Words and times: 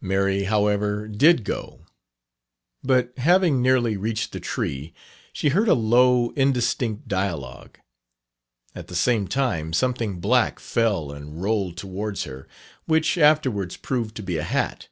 Mary, 0.00 0.44
however, 0.44 1.06
did 1.06 1.44
go; 1.44 1.84
but 2.82 3.12
having 3.18 3.60
nearly 3.60 3.94
reached 3.94 4.32
the 4.32 4.40
tree, 4.40 4.94
she 5.34 5.50
heard 5.50 5.68
a 5.68 5.74
low, 5.74 6.30
indistinct 6.30 7.06
dialogue; 7.06 7.78
at 8.74 8.86
the 8.86 8.96
same 8.96 9.28
time, 9.28 9.74
something 9.74 10.18
black 10.18 10.58
fell 10.60 11.12
and 11.12 11.42
rolled 11.42 11.76
towards 11.76 12.24
her, 12.24 12.48
which 12.86 13.18
afterwards 13.18 13.76
proved 13.76 14.14
to 14.16 14.22
be 14.22 14.38
a 14.38 14.42
hat. 14.44 14.88